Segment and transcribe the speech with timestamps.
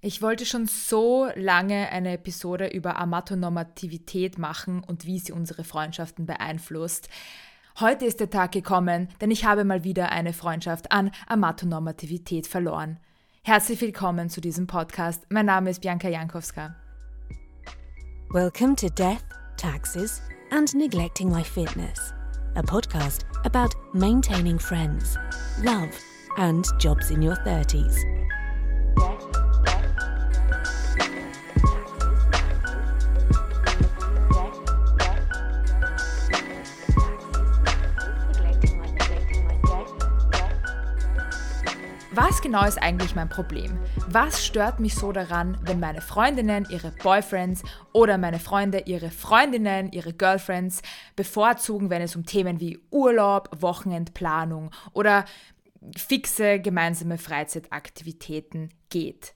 [0.00, 6.24] Ich wollte schon so lange eine Episode über Amatonormativität machen und wie sie unsere Freundschaften
[6.24, 7.08] beeinflusst.
[7.80, 13.00] Heute ist der Tag gekommen, denn ich habe mal wieder eine Freundschaft an Amatonormativität verloren.
[13.42, 15.26] Herzlich willkommen zu diesem Podcast.
[15.30, 16.76] Mein Name ist Bianca Jankowska.
[18.30, 19.24] Welcome to Death,
[19.56, 20.22] Taxes
[20.52, 22.14] and Neglecting My Fitness,
[22.54, 25.18] a podcast about maintaining friends,
[25.64, 25.90] love
[26.36, 27.96] and jobs in your 30s.
[42.12, 43.78] Was genau ist eigentlich mein Problem?
[44.08, 47.62] Was stört mich so daran, wenn meine Freundinnen ihre Boyfriends
[47.92, 50.80] oder meine Freunde ihre Freundinnen, ihre Girlfriends
[51.16, 55.26] bevorzugen, wenn es um Themen wie Urlaub, Wochenendplanung oder
[55.96, 59.34] fixe gemeinsame Freizeitaktivitäten geht?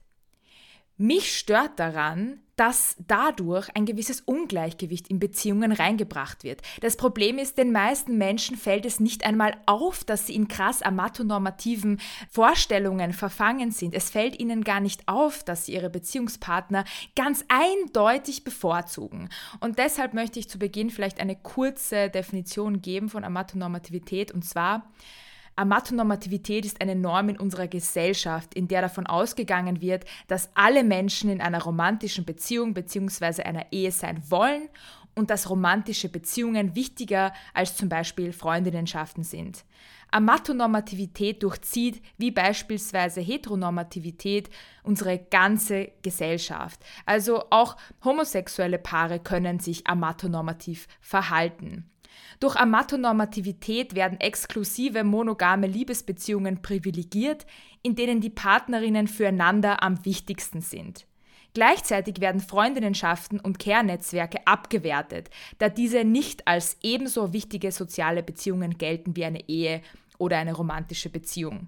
[1.05, 6.61] Mich stört daran, dass dadurch ein gewisses Ungleichgewicht in Beziehungen reingebracht wird.
[6.79, 10.81] Das Problem ist, den meisten Menschen fällt es nicht einmal auf, dass sie in krass
[10.81, 13.93] amatonormativen Vorstellungen verfangen sind.
[13.93, 16.85] Es fällt ihnen gar nicht auf, dass sie ihre Beziehungspartner
[17.17, 19.27] ganz eindeutig bevorzugen.
[19.59, 24.89] Und deshalb möchte ich zu Beginn vielleicht eine kurze Definition geben von Amatonormativität und zwar
[25.55, 31.29] Amatonormativität ist eine Norm in unserer Gesellschaft, in der davon ausgegangen wird, dass alle Menschen
[31.29, 33.43] in einer romantischen Beziehung bzw.
[33.43, 34.69] einer Ehe sein wollen
[35.15, 39.63] und dass romantische Beziehungen wichtiger als zum Beispiel Freundinnenschaften sind.
[40.11, 44.49] Amatonormativität durchzieht, wie beispielsweise Heteronormativität,
[44.83, 46.79] unsere ganze Gesellschaft.
[47.05, 51.89] Also auch homosexuelle Paare können sich amatonormativ verhalten.
[52.39, 57.45] Durch Amatonormativität werden exklusive monogame Liebesbeziehungen privilegiert,
[57.81, 61.05] in denen die Partnerinnen füreinander am wichtigsten sind.
[61.53, 65.29] Gleichzeitig werden Freundinnenschaften und Care-Netzwerke abgewertet,
[65.59, 69.81] da diese nicht als ebenso wichtige soziale Beziehungen gelten wie eine Ehe
[70.17, 71.67] oder eine romantische Beziehung.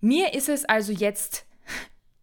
[0.00, 1.46] Mir ist es also jetzt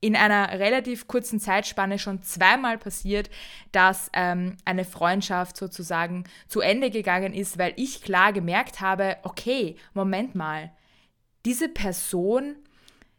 [0.01, 3.29] in einer relativ kurzen Zeitspanne schon zweimal passiert,
[3.71, 9.77] dass ähm, eine Freundschaft sozusagen zu Ende gegangen ist, weil ich klar gemerkt habe, okay,
[9.93, 10.71] Moment mal,
[11.45, 12.55] diese Person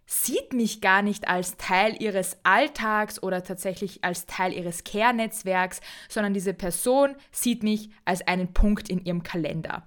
[0.07, 6.35] sieht mich gar nicht als Teil ihres Alltags oder tatsächlich als Teil ihres Care-Netzwerks, sondern
[6.35, 9.87] diese Person sieht mich als einen Punkt in ihrem Kalender.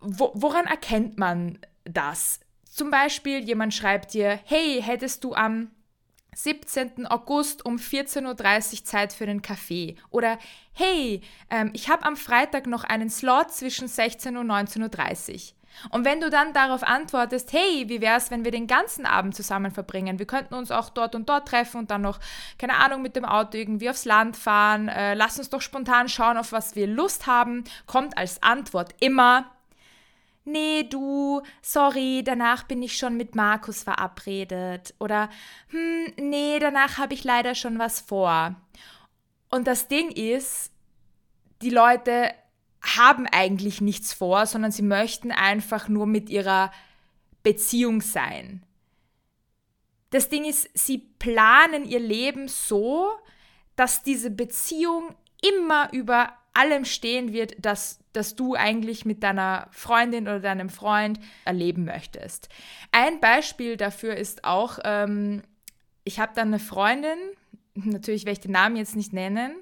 [0.00, 2.40] Wo, woran erkennt man das?
[2.68, 5.70] Zum Beispiel, jemand schreibt dir, hey, hättest du am
[6.34, 7.06] 17.
[7.06, 9.96] August um 14.30 Uhr Zeit für einen Kaffee.
[10.10, 10.38] Oder
[10.72, 15.54] hey, ähm, ich habe am Freitag noch einen Slot zwischen 16 und 19.30 Uhr.
[15.90, 19.34] Und wenn du dann darauf antwortest, hey, wie wäre es, wenn wir den ganzen Abend
[19.34, 20.18] zusammen verbringen?
[20.18, 22.20] Wir könnten uns auch dort und dort treffen und dann noch,
[22.58, 24.88] keine Ahnung, mit dem Auto irgendwie aufs Land fahren.
[24.88, 27.64] Äh, lass uns doch spontan schauen, auf was wir Lust haben.
[27.86, 29.50] Kommt als Antwort immer,
[30.44, 34.94] nee, du, sorry, danach bin ich schon mit Markus verabredet.
[34.98, 35.30] Oder,
[35.68, 38.54] hm, nee, danach habe ich leider schon was vor.
[39.50, 40.72] Und das Ding ist,
[41.62, 42.34] die Leute
[42.82, 46.70] haben eigentlich nichts vor, sondern sie möchten einfach nur mit ihrer
[47.42, 48.64] Beziehung sein.
[50.10, 53.10] Das Ding ist, sie planen ihr Leben so,
[53.76, 60.24] dass diese Beziehung immer über allem stehen wird, dass, dass du eigentlich mit deiner Freundin
[60.24, 62.48] oder deinem Freund erleben möchtest.
[62.92, 65.42] Ein Beispiel dafür ist auch, ähm,
[66.04, 67.18] ich habe dann eine Freundin,
[67.74, 69.56] natürlich werde ich den Namen jetzt nicht nennen,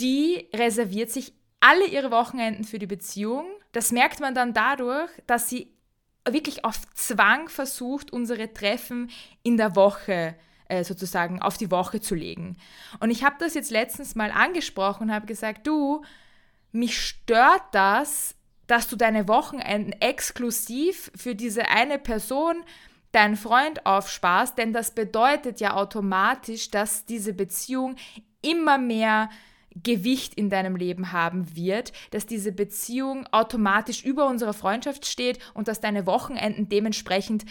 [0.00, 3.46] die reserviert sich alle ihre Wochenenden für die Beziehung.
[3.72, 5.68] Das merkt man dann dadurch, dass sie
[6.28, 9.10] wirklich auf Zwang versucht, unsere Treffen
[9.42, 10.34] in der Woche
[10.72, 12.56] äh, sozusagen auf die Woche zu legen.
[12.98, 16.02] Und ich habe das jetzt letztens mal angesprochen und habe gesagt, du,
[16.72, 18.34] mich stört das,
[18.66, 22.64] dass du deine Wochenenden exklusiv für diese eine Person,
[23.12, 27.96] deinen Freund aufsparst, denn das bedeutet ja automatisch, dass diese Beziehung
[28.40, 29.28] immer mehr
[29.74, 35.68] Gewicht in deinem Leben haben wird, dass diese Beziehung automatisch über unserer Freundschaft steht und
[35.68, 37.44] dass deine Wochenenden dementsprechend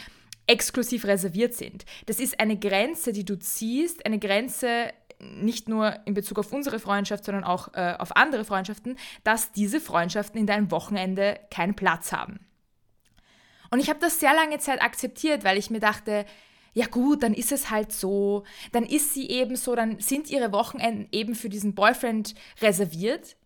[0.52, 1.86] exklusiv reserviert sind.
[2.08, 6.80] Das ist eine Grenze, die du ziehst, eine Grenze nicht nur in Bezug auf unsere
[6.80, 12.12] Freundschaft, sondern auch äh, auf andere Freundschaften, dass diese Freundschaften in deinem Wochenende keinen Platz
[12.12, 12.40] haben.
[13.70, 16.26] Und ich habe das sehr lange Zeit akzeptiert, weil ich mir dachte,
[16.74, 20.52] ja gut, dann ist es halt so, dann ist sie eben so, dann sind ihre
[20.52, 23.38] Wochenenden eben für diesen Boyfriend reserviert.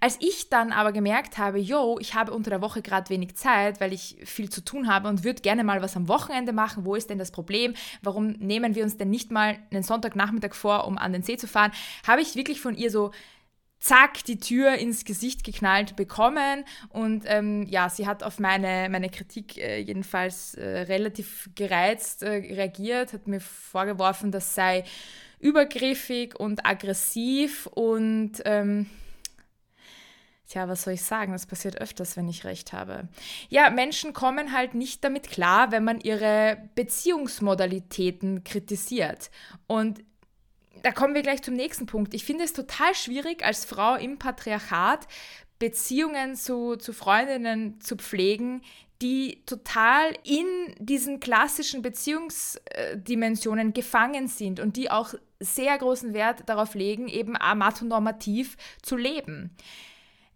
[0.00, 3.80] Als ich dann aber gemerkt habe, yo, ich habe unter der Woche gerade wenig Zeit,
[3.80, 6.94] weil ich viel zu tun habe und würde gerne mal was am Wochenende machen, wo
[6.94, 7.74] ist denn das Problem?
[8.02, 11.46] Warum nehmen wir uns denn nicht mal einen Sonntagnachmittag vor, um an den See zu
[11.46, 11.72] fahren?
[12.06, 13.12] Habe ich wirklich von ihr so
[13.80, 16.64] zack, die Tür ins Gesicht geknallt bekommen.
[16.88, 22.28] Und ähm, ja, sie hat auf meine, meine Kritik äh, jedenfalls äh, relativ gereizt äh,
[22.28, 24.84] reagiert, hat mir vorgeworfen, das sei
[25.40, 28.86] übergriffig und aggressiv und ähm,
[30.48, 31.32] Tja, was soll ich sagen?
[31.32, 33.08] Das passiert öfters, wenn ich recht habe.
[33.50, 39.30] Ja, Menschen kommen halt nicht damit klar, wenn man ihre Beziehungsmodalitäten kritisiert.
[39.66, 40.02] Und
[40.82, 42.14] da kommen wir gleich zum nächsten Punkt.
[42.14, 45.06] Ich finde es total schwierig, als Frau im Patriarchat
[45.58, 48.62] Beziehungen zu, zu Freundinnen zu pflegen,
[49.02, 50.46] die total in
[50.78, 58.56] diesen klassischen Beziehungsdimensionen gefangen sind und die auch sehr großen Wert darauf legen, eben amatonormativ
[58.82, 59.54] zu leben.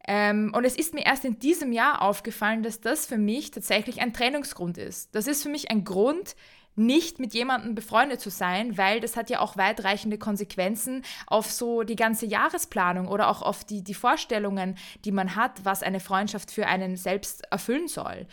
[0.06, 4.00] Ähm, und es ist mir erst in diesem Jahr aufgefallen, dass das für mich tatsächlich
[4.00, 5.14] ein Trennungsgrund ist.
[5.14, 6.34] Das ist für mich ein Grund,
[6.74, 11.82] nicht mit jemandem befreundet zu sein, weil das hat ja auch weitreichende Konsequenzen auf so
[11.82, 16.50] die ganze Jahresplanung oder auch auf die, die Vorstellungen, die man hat, was eine Freundschaft
[16.50, 18.26] für einen selbst erfüllen soll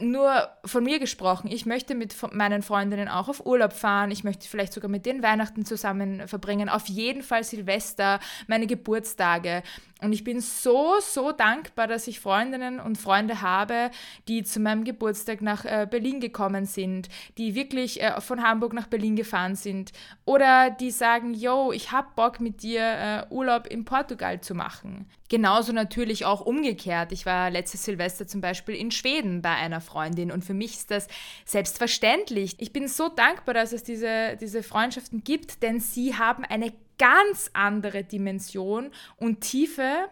[0.00, 4.48] nur von mir gesprochen, ich möchte mit meinen Freundinnen auch auf Urlaub fahren, ich möchte
[4.48, 9.62] vielleicht sogar mit denen Weihnachten zusammen verbringen, auf jeden Fall Silvester, meine Geburtstage.
[10.02, 13.90] Und ich bin so, so dankbar, dass ich Freundinnen und Freunde habe,
[14.28, 18.88] die zu meinem Geburtstag nach äh, Berlin gekommen sind, die wirklich äh, von Hamburg nach
[18.88, 19.92] Berlin gefahren sind
[20.26, 25.06] oder die sagen, yo, ich hab Bock mit dir äh, Urlaub in Portugal zu machen.
[25.28, 27.10] Genauso natürlich auch umgekehrt.
[27.10, 30.90] Ich war letztes Silvester zum Beispiel in Schweden bei einer Freundin und für mich ist
[30.90, 31.08] das
[31.44, 32.56] selbstverständlich.
[32.58, 37.50] Ich bin so dankbar, dass es diese, diese Freundschaften gibt, denn sie haben eine ganz
[37.52, 40.08] andere Dimension und Tiefe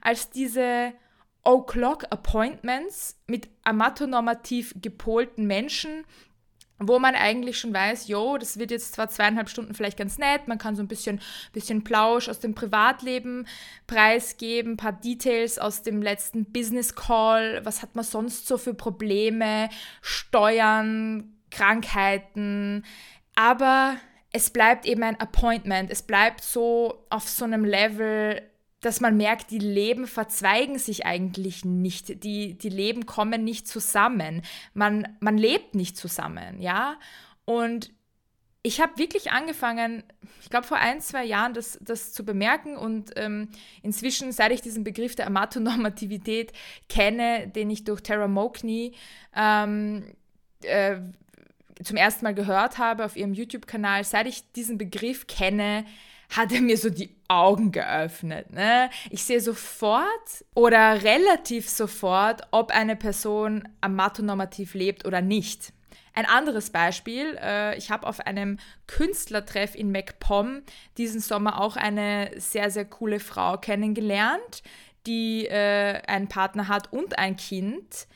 [0.00, 0.92] als diese
[1.44, 6.04] O-Clock-Appointments mit amatonormativ gepolten Menschen,
[6.80, 10.48] wo man eigentlich schon weiß, jo, das wird jetzt zwar zweieinhalb Stunden vielleicht ganz nett,
[10.48, 11.20] man kann so ein bisschen,
[11.52, 13.46] bisschen Plausch aus dem Privatleben
[13.86, 19.68] preisgeben, paar Details aus dem letzten Business Call, was hat man sonst so für Probleme,
[20.00, 22.84] Steuern, Krankheiten,
[23.34, 23.96] aber
[24.32, 28.42] es bleibt eben ein Appointment, es bleibt so auf so einem Level,
[28.80, 34.42] dass man merkt, die Leben verzweigen sich eigentlich nicht, die, die Leben kommen nicht zusammen,
[34.74, 36.98] man, man lebt nicht zusammen, ja.
[37.44, 37.92] Und
[38.62, 40.02] ich habe wirklich angefangen,
[40.42, 43.48] ich glaube vor ein, zwei Jahren das, das zu bemerken und ähm,
[43.82, 46.52] inzwischen, seit ich diesen Begriff der Amatonormativität
[46.88, 48.92] kenne, den ich durch Tara Mokney
[49.34, 50.04] ähm,
[50.62, 51.00] äh,
[51.82, 55.86] zum ersten Mal gehört habe auf ihrem YouTube-Kanal, seit ich diesen Begriff kenne,
[56.30, 58.52] hat er mir so die Augen geöffnet.
[58.52, 58.90] Ne?
[59.10, 65.72] Ich sehe sofort oder relativ sofort, ob eine Person amatonormativ lebt oder nicht.
[66.12, 70.62] Ein anderes Beispiel, äh, ich habe auf einem Künstlertreff in MacPom
[70.98, 74.62] diesen Sommer auch eine sehr, sehr coole Frau kennengelernt,
[75.06, 78.08] die äh, einen Partner hat und ein Kind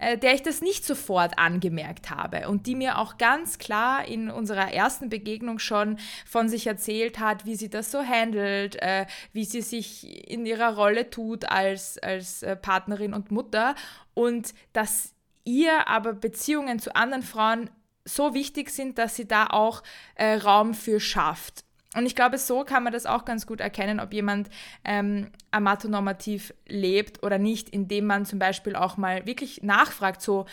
[0.00, 4.30] äh, der ich das nicht sofort angemerkt habe und die mir auch ganz klar in
[4.30, 9.44] unserer ersten Begegnung schon von sich erzählt hat, wie sie das so handelt, äh, wie
[9.44, 13.74] sie sich in ihrer Rolle tut als, als äh, Partnerin und Mutter
[14.14, 15.14] und dass
[15.44, 17.70] ihr aber Beziehungen zu anderen Frauen
[18.04, 19.82] so wichtig sind, dass sie da auch
[20.14, 21.64] äh, Raum für schafft.
[21.96, 24.48] Und ich glaube, so kann man das auch ganz gut erkennen, ob jemand
[24.84, 30.46] ähm, amatonormativ lebt oder nicht, indem man zum Beispiel auch mal wirklich nachfragt, so,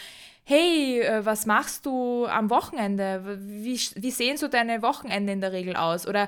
[0.43, 3.37] hey, äh, was machst du am Wochenende?
[3.39, 6.07] Wie, wie sehen so deine Wochenende in der Regel aus?
[6.07, 6.27] Oder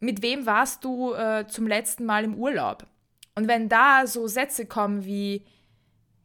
[0.00, 2.86] mit wem warst du äh, zum letzten Mal im Urlaub?
[3.36, 5.44] Und wenn da so Sätze kommen wie,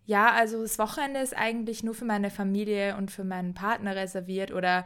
[0.06, 4.52] ja, also das Wochenende ist eigentlich nur für meine Familie und für meinen Partner reserviert
[4.52, 4.86] oder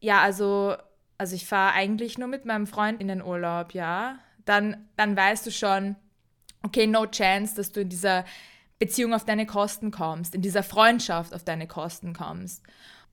[0.00, 0.76] ja, also
[1.18, 5.46] also ich fahre eigentlich nur mit meinem Freund in den Urlaub, ja, dann, dann weißt
[5.46, 5.96] du schon,
[6.62, 8.24] okay, no chance, dass du in dieser
[8.78, 12.62] Beziehung auf deine Kosten kommst, in dieser Freundschaft auf deine Kosten kommst.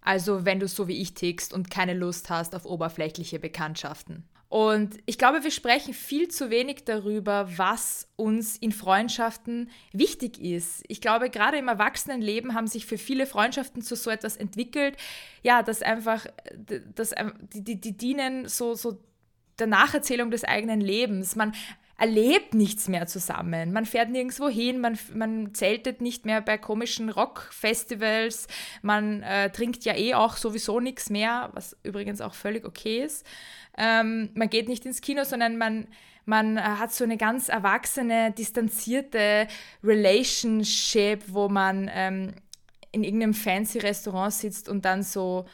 [0.01, 4.23] Also wenn du so wie ich tickst und keine Lust hast auf oberflächliche Bekanntschaften.
[4.47, 10.83] Und ich glaube, wir sprechen viel zu wenig darüber, was uns in Freundschaften wichtig ist.
[10.87, 14.97] Ich glaube, gerade im Erwachsenenleben haben sich für viele Freundschaften zu so etwas entwickelt,
[15.41, 16.25] ja, dass einfach,
[16.95, 17.13] dass,
[17.53, 18.99] die, die, die dienen so, so
[19.57, 21.35] der Nacherzählung des eigenen Lebens.
[21.35, 21.53] Man
[21.97, 23.71] erlebt nichts mehr zusammen.
[23.71, 28.47] Man fährt nirgendwo hin, man, man zeltet nicht mehr bei komischen Rockfestivals,
[28.81, 33.25] man äh, trinkt ja eh auch sowieso nichts mehr, was übrigens auch völlig okay ist.
[33.77, 35.87] Ähm, man geht nicht ins Kino, sondern man,
[36.25, 39.47] man äh, hat so eine ganz erwachsene, distanzierte
[39.83, 42.33] Relationship, wo man ähm,
[42.91, 45.45] in irgendeinem fancy Restaurant sitzt und dann so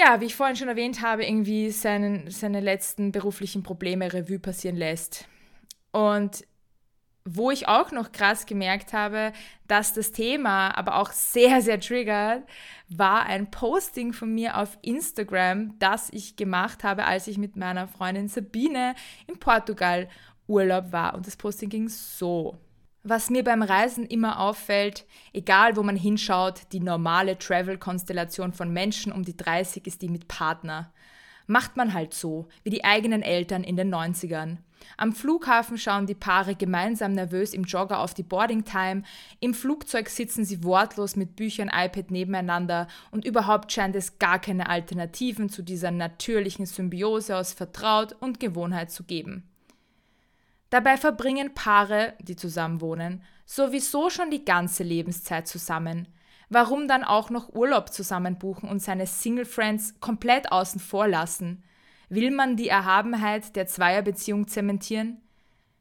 [0.00, 4.76] ja, wie ich vorhin schon erwähnt habe, irgendwie seinen, seine letzten beruflichen Probleme Revue passieren
[4.76, 5.28] lässt.
[5.92, 6.44] Und
[7.26, 9.32] wo ich auch noch krass gemerkt habe,
[9.68, 12.44] dass das Thema aber auch sehr, sehr triggert,
[12.88, 17.86] war ein Posting von mir auf Instagram, das ich gemacht habe, als ich mit meiner
[17.86, 18.94] Freundin Sabine
[19.26, 20.08] in Portugal
[20.46, 21.14] Urlaub war.
[21.14, 22.56] Und das Posting ging so.
[23.02, 29.10] Was mir beim Reisen immer auffällt, egal wo man hinschaut, die normale Travel-Konstellation von Menschen
[29.10, 30.92] um die 30 ist die mit Partner.
[31.46, 34.58] Macht man halt so, wie die eigenen Eltern in den 90ern.
[34.98, 39.02] Am Flughafen schauen die Paare gemeinsam nervös im Jogger auf die Boarding Time,
[39.40, 44.68] im Flugzeug sitzen sie wortlos mit Büchern, iPad nebeneinander und überhaupt scheint es gar keine
[44.68, 49.49] Alternativen zu dieser natürlichen Symbiose aus Vertraut und Gewohnheit zu geben.
[50.70, 56.06] Dabei verbringen Paare, die zusammenwohnen, sowieso schon die ganze Lebenszeit zusammen.
[56.48, 61.64] Warum dann auch noch Urlaub zusammen buchen und seine Single Friends komplett außen vor lassen?
[62.08, 65.20] Will man die Erhabenheit der Zweierbeziehung zementieren?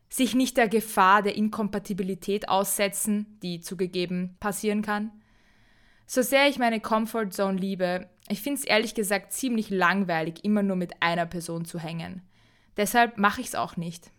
[0.10, 5.12] Sich nicht der Gefahr der Inkompatibilität aussetzen, die zugegeben passieren kann?
[6.08, 10.64] So sehr ich meine Comfort Zone liebe, ich finde es ehrlich gesagt ziemlich langweilig, immer
[10.64, 12.24] nur mit einer Person zu hängen.
[12.78, 14.12] Deshalb mache ich es auch nicht.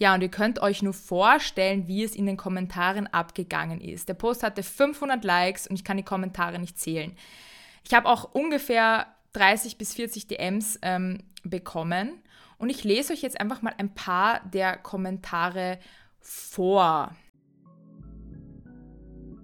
[0.00, 4.08] Ja, und ihr könnt euch nur vorstellen, wie es in den Kommentaren abgegangen ist.
[4.08, 7.14] Der Post hatte 500 Likes und ich kann die Kommentare nicht zählen.
[7.84, 12.14] Ich habe auch ungefähr 30 bis 40 DMs ähm, bekommen
[12.56, 15.78] und ich lese euch jetzt einfach mal ein paar der Kommentare
[16.18, 17.14] vor.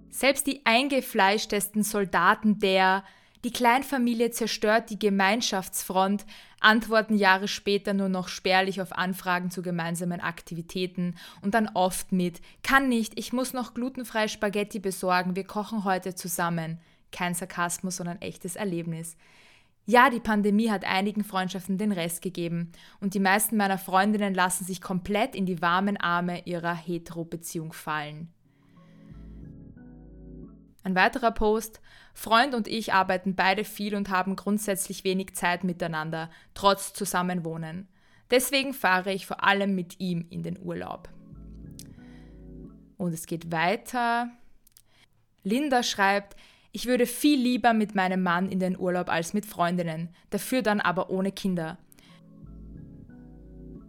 [0.09, 3.03] Selbst die eingefleischtesten Soldaten der
[3.47, 6.25] die Kleinfamilie zerstört die Gemeinschaftsfront,
[6.59, 12.41] antworten Jahre später nur noch spärlich auf Anfragen zu gemeinsamen Aktivitäten und dann oft mit
[12.61, 16.81] Kann nicht, ich muss noch glutenfreie Spaghetti besorgen, wir kochen heute zusammen.
[17.13, 19.15] Kein Sarkasmus, sondern echtes Erlebnis.
[19.85, 24.65] Ja, die Pandemie hat einigen Freundschaften den Rest gegeben und die meisten meiner Freundinnen lassen
[24.65, 28.27] sich komplett in die warmen Arme ihrer Hetero-Beziehung fallen.
[30.87, 31.81] Ein weiterer Post.
[32.13, 37.89] Freund und ich arbeiten beide viel und haben grundsätzlich wenig Zeit miteinander, trotz Zusammenwohnen.
[38.31, 41.09] Deswegen fahre ich vor allem mit ihm in den Urlaub.
[42.95, 44.29] Und es geht weiter.
[45.43, 46.37] Linda schreibt,
[46.71, 50.79] ich würde viel lieber mit meinem Mann in den Urlaub als mit Freundinnen, dafür dann
[50.79, 51.77] aber ohne Kinder.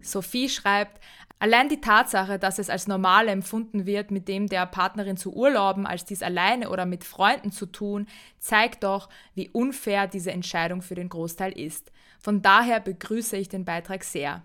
[0.00, 1.00] Sophie schreibt,
[1.40, 5.87] Allein die Tatsache, dass es als normal empfunden wird, mit dem der Partnerin zu urlauben,
[5.87, 8.07] als dies alleine oder mit Freunden zu tun,
[8.40, 11.92] zeigt doch, wie unfair diese Entscheidung für den Großteil ist.
[12.18, 14.42] Von daher begrüße ich den Beitrag sehr.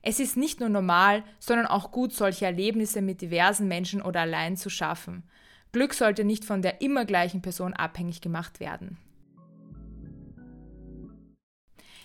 [0.00, 4.56] Es ist nicht nur normal, sondern auch gut, solche Erlebnisse mit diversen Menschen oder allein
[4.56, 5.24] zu schaffen.
[5.72, 8.96] Glück sollte nicht von der immer gleichen Person abhängig gemacht werden.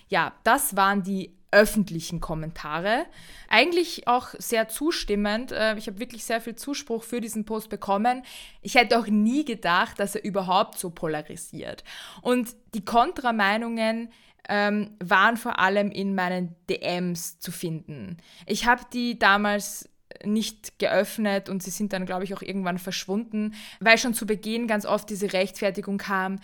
[0.07, 3.05] Ja, das waren die öffentlichen Kommentare.
[3.47, 5.51] Eigentlich auch sehr zustimmend.
[5.51, 8.23] Äh, ich habe wirklich sehr viel Zuspruch für diesen Post bekommen.
[8.61, 11.83] Ich hätte auch nie gedacht, dass er überhaupt so polarisiert.
[12.21, 14.09] Und die Kontrameinungen
[14.47, 18.17] ähm, waren vor allem in meinen DMs zu finden.
[18.45, 19.89] Ich habe die damals
[20.25, 24.67] nicht geöffnet und sie sind dann, glaube ich, auch irgendwann verschwunden, weil schon zu Beginn
[24.67, 26.39] ganz oft diese Rechtfertigung kam,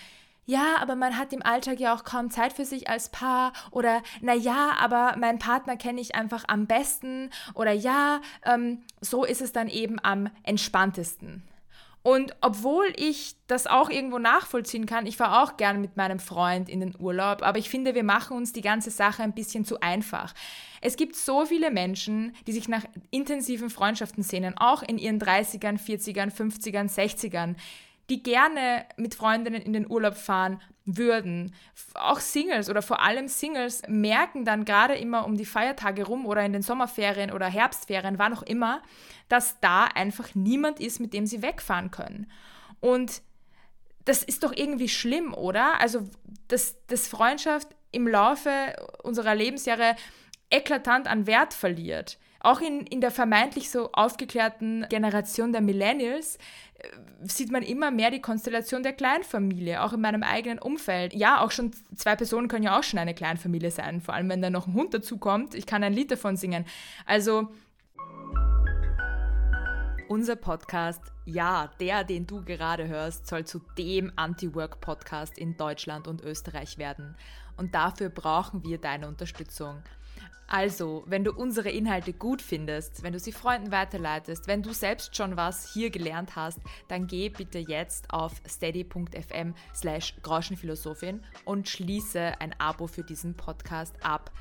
[0.45, 4.03] ja, aber man hat im Alltag ja auch kaum Zeit für sich als Paar oder
[4.21, 9.41] na ja, aber meinen Partner kenne ich einfach am besten oder ja, ähm, so ist
[9.41, 11.43] es dann eben am entspanntesten.
[12.03, 16.69] Und obwohl ich das auch irgendwo nachvollziehen kann, ich fahre auch gern mit meinem Freund
[16.69, 19.79] in den Urlaub, aber ich finde, wir machen uns die ganze Sache ein bisschen zu
[19.79, 20.35] einfach.
[20.81, 25.79] Es gibt so viele Menschen, die sich nach intensiven Freundschaften sehnen, auch in ihren 30ern,
[25.79, 27.55] 40ern, 50ern, 60ern
[28.09, 31.53] die gerne mit Freundinnen in den Urlaub fahren würden.
[31.95, 36.45] Auch Singles oder vor allem Singles merken dann gerade immer um die Feiertage rum oder
[36.45, 38.83] in den Sommerferien oder Herbstferien, wann auch immer,
[39.27, 42.31] dass da einfach niemand ist, mit dem sie wegfahren können.
[42.79, 43.23] Und
[44.05, 45.81] das ist doch irgendwie schlimm, oder?
[45.81, 46.07] Also,
[46.47, 49.95] dass, dass Freundschaft im Laufe unserer Lebensjahre
[50.51, 56.37] eklatant an Wert verliert auch in, in der vermeintlich so aufgeklärten Generation der Millennials
[56.75, 56.87] äh,
[57.23, 61.13] sieht man immer mehr die Konstellation der Kleinfamilie, auch in meinem eigenen Umfeld.
[61.13, 64.41] Ja, auch schon zwei Personen können ja auch schon eine Kleinfamilie sein, vor allem wenn
[64.41, 65.55] da noch ein Hund dazukommt.
[65.55, 66.65] Ich kann ein Lied davon singen.
[67.05, 67.49] Also
[70.07, 76.21] unser Podcast, ja, der, den du gerade hörst, soll zu dem Anti-Work-Podcast in Deutschland und
[76.21, 77.15] Österreich werden.
[77.57, 79.81] Und dafür brauchen wir deine Unterstützung.
[80.47, 85.15] Also, wenn du unsere Inhalte gut findest, wenn du sie Freunden weiterleitest, wenn du selbst
[85.15, 92.39] schon was hier gelernt hast, dann geh bitte jetzt auf steady.fm slash Groschenphilosophin und schließe
[92.39, 94.31] ein Abo für diesen Podcast ab.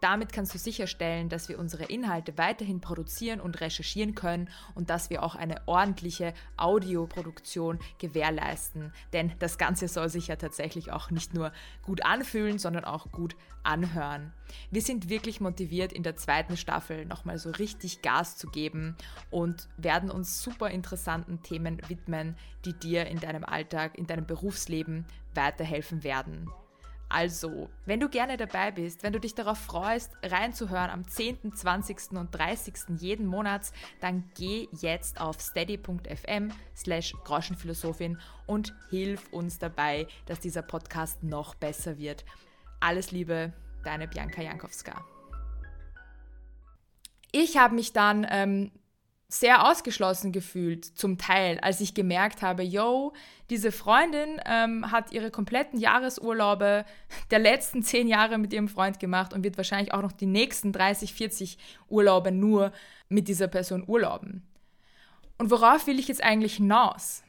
[0.00, 5.10] Damit kannst du sicherstellen, dass wir unsere Inhalte weiterhin produzieren und recherchieren können und dass
[5.10, 8.92] wir auch eine ordentliche Audioproduktion gewährleisten.
[9.12, 11.52] Denn das Ganze soll sich ja tatsächlich auch nicht nur
[11.82, 14.32] gut anfühlen, sondern auch gut anhören.
[14.70, 18.96] Wir sind wirklich motiviert, in der zweiten Staffel nochmal so richtig Gas zu geben
[19.30, 25.04] und werden uns super interessanten Themen widmen, die dir in deinem Alltag, in deinem Berufsleben
[25.34, 26.50] weiterhelfen werden.
[27.12, 32.12] Also, wenn du gerne dabei bist, wenn du dich darauf freust, reinzuhören am 10., 20.
[32.12, 32.74] und 30.
[32.98, 40.62] jeden Monats, dann geh jetzt auf steady.fm slash Groschenphilosophin und hilf uns dabei, dass dieser
[40.62, 42.24] Podcast noch besser wird.
[42.78, 43.52] Alles Liebe,
[43.82, 45.04] deine Bianca Jankowska.
[47.32, 48.70] Ich habe mich dann ähm,
[49.32, 53.12] sehr ausgeschlossen gefühlt, zum Teil, als ich gemerkt habe, yo,
[53.48, 56.84] diese Freundin ähm, hat ihre kompletten Jahresurlaube
[57.30, 60.72] der letzten zehn Jahre mit ihrem Freund gemacht und wird wahrscheinlich auch noch die nächsten
[60.72, 61.58] 30, 40
[61.88, 62.72] Urlaube nur
[63.08, 64.42] mit dieser Person urlauben.
[65.38, 67.22] Und worauf will ich jetzt eigentlich hinaus?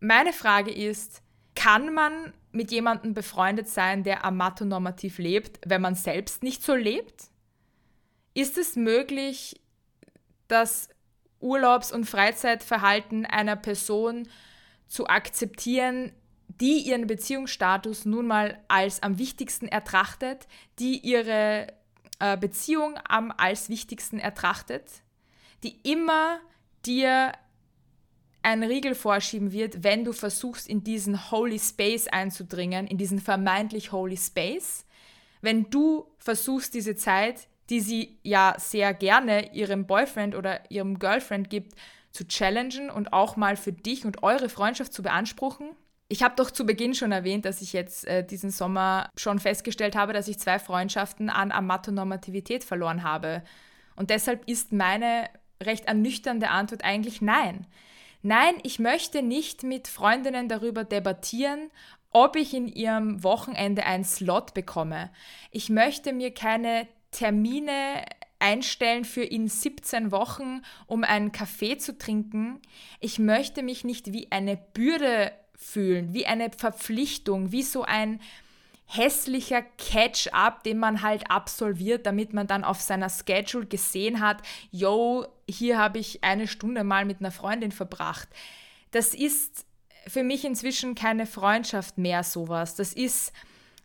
[0.00, 1.22] Meine Frage ist,
[1.54, 7.24] kann man mit jemandem befreundet sein, der amatonormativ lebt, wenn man selbst nicht so lebt?
[8.34, 9.60] Ist es möglich,
[10.48, 10.88] dass
[11.42, 14.28] Urlaubs- und Freizeitverhalten einer Person
[14.86, 16.12] zu akzeptieren,
[16.60, 20.46] die ihren Beziehungsstatus nun mal als am wichtigsten ertrachtet,
[20.78, 21.66] die ihre
[22.18, 25.02] äh, Beziehung am als wichtigsten ertrachtet,
[25.62, 26.38] die immer
[26.84, 27.32] dir
[28.42, 33.92] einen Riegel vorschieben wird, wenn du versuchst, in diesen Holy Space einzudringen, in diesen vermeintlich
[33.92, 34.84] Holy Space.
[35.40, 41.50] Wenn du versuchst, diese Zeit die sie ja sehr gerne ihrem Boyfriend oder ihrem Girlfriend
[41.50, 41.74] gibt,
[42.10, 45.70] zu challengen und auch mal für dich und eure Freundschaft zu beanspruchen.
[46.08, 49.96] Ich habe doch zu Beginn schon erwähnt, dass ich jetzt äh, diesen Sommer schon festgestellt
[49.96, 53.42] habe, dass ich zwei Freundschaften an Amatonormativität verloren habe.
[53.96, 55.30] Und deshalb ist meine
[55.62, 57.66] recht ernüchternde Antwort eigentlich nein.
[58.20, 61.70] Nein, ich möchte nicht mit Freundinnen darüber debattieren,
[62.10, 65.10] ob ich in ihrem Wochenende einen Slot bekomme.
[65.50, 68.04] Ich möchte mir keine Termine
[68.40, 72.60] einstellen für in 17 Wochen, um einen Kaffee zu trinken.
[72.98, 78.20] Ich möchte mich nicht wie eine Bürde fühlen, wie eine Verpflichtung, wie so ein
[78.86, 85.26] hässlicher Catch-up, den man halt absolviert, damit man dann auf seiner Schedule gesehen hat, yo,
[85.48, 88.28] hier habe ich eine Stunde mal mit einer Freundin verbracht.
[88.90, 89.64] Das ist
[90.06, 92.74] für mich inzwischen keine Freundschaft mehr sowas.
[92.74, 93.32] Das ist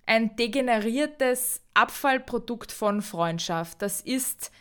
[0.08, 3.82] ein degeneriertes Abfallprodukt von Freundschaft.
[3.82, 4.52] Das ist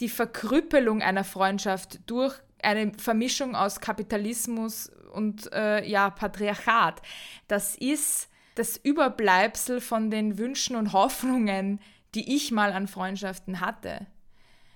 [0.00, 7.02] die Verkrüppelung einer Freundschaft durch eine Vermischung aus Kapitalismus und äh, ja, Patriarchat.
[7.46, 11.80] Das ist das Überbleibsel von den Wünschen und Hoffnungen,
[12.14, 14.06] die ich mal an Freundschaften hatte.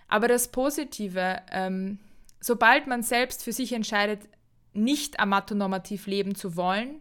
[0.08, 1.98] Aber das Positive, ähm,
[2.40, 4.28] sobald man selbst für sich entscheidet,
[4.74, 7.00] nicht amatonormativ leben zu wollen,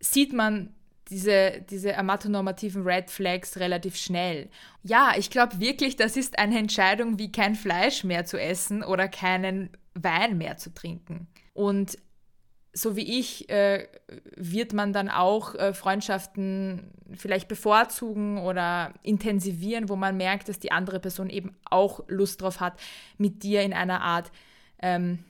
[0.00, 0.74] sieht man
[1.10, 4.48] diese, diese amatonormativen Red Flags relativ schnell.
[4.82, 9.08] Ja, ich glaube wirklich, das ist eine Entscheidung, wie kein Fleisch mehr zu essen oder
[9.08, 11.28] keinen Wein mehr zu trinken.
[11.54, 11.98] Und
[12.72, 13.88] so wie ich, äh,
[14.36, 20.70] wird man dann auch äh, Freundschaften vielleicht bevorzugen oder intensivieren, wo man merkt, dass die
[20.70, 22.78] andere Person eben auch Lust drauf hat,
[23.16, 24.30] mit dir in einer Art
[24.80, 25.24] ähm,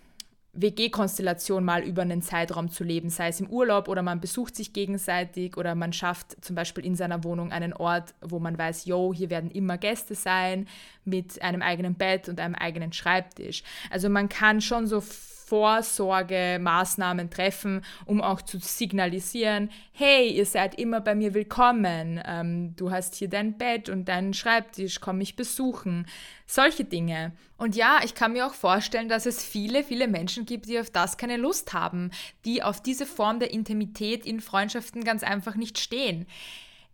[0.60, 4.72] WG-Konstellation mal über einen Zeitraum zu leben, sei es im Urlaub oder man besucht sich
[4.72, 9.14] gegenseitig oder man schafft zum Beispiel in seiner Wohnung einen Ort, wo man weiß, yo,
[9.14, 10.66] hier werden immer Gäste sein
[11.04, 13.62] mit einem eigenen Bett und einem eigenen Schreibtisch.
[13.90, 15.00] Also man kann schon so
[15.48, 22.90] Vorsorgemaßnahmen treffen, um auch zu signalisieren, hey, ihr seid immer bei mir willkommen, ähm, du
[22.90, 26.06] hast hier dein Bett und deinen Schreibtisch, komm mich besuchen.
[26.46, 27.32] Solche Dinge.
[27.56, 30.90] Und ja, ich kann mir auch vorstellen, dass es viele, viele Menschen gibt, die auf
[30.90, 32.10] das keine Lust haben,
[32.44, 36.26] die auf diese Form der Intimität in Freundschaften ganz einfach nicht stehen.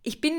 [0.01, 0.33] Ich bin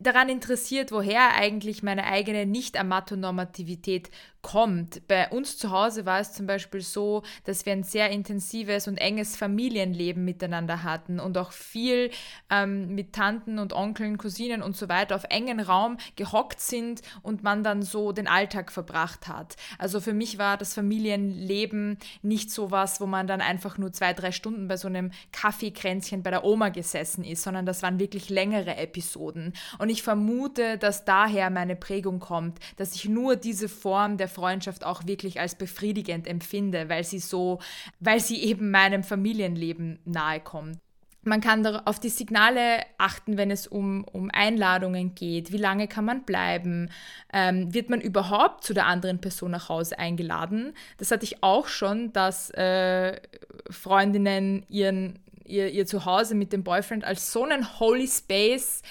[0.00, 4.10] daran interessiert, woher eigentlich meine eigene Nicht-Amatonormativität
[4.42, 5.06] kommt.
[5.06, 8.96] Bei uns zu Hause war es zum Beispiel so, dass wir ein sehr intensives und
[8.96, 12.10] enges Familienleben miteinander hatten und auch viel
[12.48, 17.42] ähm, mit Tanten und Onkeln, Cousinen und so weiter auf engen Raum gehockt sind und
[17.42, 19.56] man dann so den Alltag verbracht hat.
[19.78, 24.14] Also für mich war das Familienleben nicht so was, wo man dann einfach nur zwei,
[24.14, 28.30] drei Stunden bei so einem Kaffeekränzchen bei der Oma gesessen ist, sondern das waren wirklich
[28.30, 29.52] längere Episoden.
[29.90, 34.86] Und ich vermute, dass daher meine Prägung kommt, dass ich nur diese Form der Freundschaft
[34.86, 37.58] auch wirklich als befriedigend empfinde, weil sie so,
[37.98, 40.78] weil sie eben meinem Familienleben nahe kommt.
[41.24, 45.50] Man kann auf die Signale achten, wenn es um, um Einladungen geht.
[45.50, 46.88] Wie lange kann man bleiben?
[47.32, 50.72] Ähm, wird man überhaupt zu der anderen Person nach Hause eingeladen?
[50.98, 53.20] Das hatte ich auch schon, dass äh,
[53.68, 58.82] Freundinnen ihren, ihr, ihr Zuhause mit dem Boyfriend als so einen Holy Space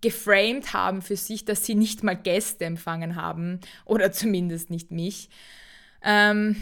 [0.00, 5.28] geframed haben für sich, dass sie nicht mal Gäste empfangen haben oder zumindest nicht mich.
[6.02, 6.56] Ähm,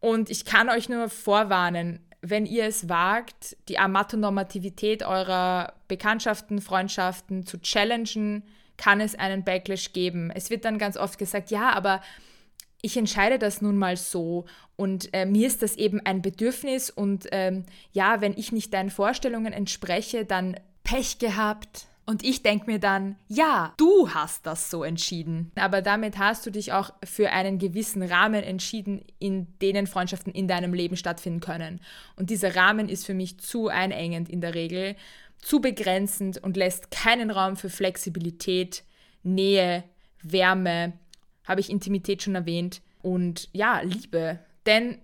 [0.00, 7.46] und ich kann euch nur vorwarnen, wenn ihr es wagt, die Amatonormativität eurer Bekanntschaften, Freundschaften
[7.46, 8.44] zu challengen,
[8.76, 10.30] kann es einen Backlash geben.
[10.30, 12.00] Es wird dann ganz oft gesagt, ja, aber
[12.82, 17.26] ich entscheide das nun mal so und äh, mir ist das eben ein Bedürfnis und
[17.32, 21.86] ähm, ja, wenn ich nicht deinen Vorstellungen entspreche, dann Pech gehabt.
[22.10, 25.52] Und ich denke mir dann, ja, du hast das so entschieden.
[25.54, 30.48] Aber damit hast du dich auch für einen gewissen Rahmen entschieden, in denen Freundschaften in
[30.48, 31.80] deinem Leben stattfinden können.
[32.16, 34.96] Und dieser Rahmen ist für mich zu einengend in der Regel,
[35.38, 38.82] zu begrenzend und lässt keinen Raum für Flexibilität,
[39.22, 39.84] Nähe,
[40.20, 40.94] Wärme,
[41.44, 44.40] habe ich Intimität schon erwähnt, und ja, Liebe.
[44.66, 44.98] Denn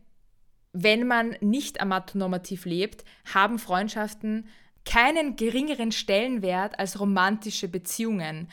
[0.72, 4.48] wenn man nicht amatonormativ lebt, haben Freundschaften
[4.86, 8.48] keinen geringeren Stellenwert als romantische Beziehungen.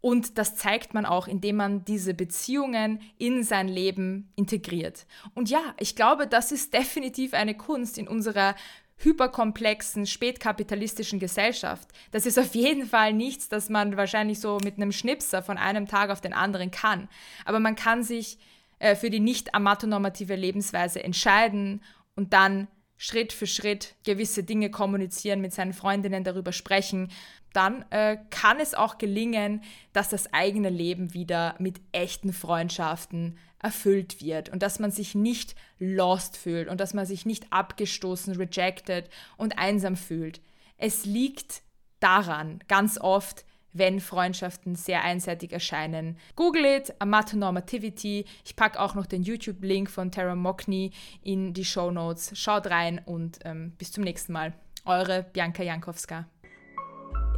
[0.00, 5.06] Und das zeigt man auch, indem man diese Beziehungen in sein Leben integriert.
[5.34, 8.54] Und ja, ich glaube, das ist definitiv eine Kunst in unserer
[8.98, 11.88] hyperkomplexen, spätkapitalistischen Gesellschaft.
[12.10, 15.86] Das ist auf jeden Fall nichts, das man wahrscheinlich so mit einem Schnipser von einem
[15.86, 17.08] Tag auf den anderen kann.
[17.44, 18.38] Aber man kann sich
[18.78, 21.82] äh, für die nicht amatonormative Lebensweise entscheiden
[22.14, 22.68] und dann
[23.04, 27.10] Schritt für Schritt gewisse Dinge kommunizieren, mit seinen Freundinnen darüber sprechen,
[27.52, 34.22] dann äh, kann es auch gelingen, dass das eigene Leben wieder mit echten Freundschaften erfüllt
[34.22, 39.10] wird und dass man sich nicht lost fühlt und dass man sich nicht abgestoßen, rejected
[39.36, 40.40] und einsam fühlt.
[40.76, 41.62] Es liegt
[41.98, 46.16] daran, ganz oft, wenn Freundschaften sehr einseitig erscheinen.
[46.36, 48.24] Google it, Amatonormativity.
[48.44, 52.32] Ich packe auch noch den YouTube-Link von Tara Mockney in die Show Notes.
[52.34, 54.52] Schaut rein und ähm, bis zum nächsten Mal.
[54.84, 56.26] Eure Bianca Jankowska.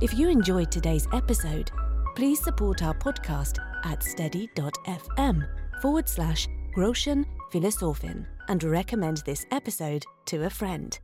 [0.00, 1.70] If you enjoyed today's episode,
[2.14, 5.44] please support our podcast at steady.fm
[5.80, 10.98] forward slash Groschen Philosophin and recommend this episode to a friend.